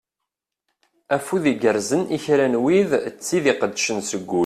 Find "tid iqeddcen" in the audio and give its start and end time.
3.25-3.97